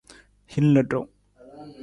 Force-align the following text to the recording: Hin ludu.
Hin 0.53 0.71
ludu. 0.77 1.03